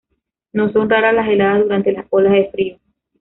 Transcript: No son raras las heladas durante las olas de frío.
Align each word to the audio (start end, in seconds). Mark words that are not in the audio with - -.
No 0.51 0.71
son 0.71 0.89
raras 0.89 1.13
las 1.13 1.29
heladas 1.29 1.61
durante 1.61 1.91
las 1.91 2.07
olas 2.09 2.33
de 2.33 2.49
frío. 2.49 2.79